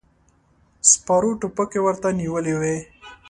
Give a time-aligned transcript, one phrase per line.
[0.91, 2.77] سپرو ټوپکې ورته نيولې وې.